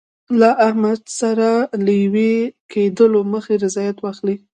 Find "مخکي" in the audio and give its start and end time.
3.33-3.55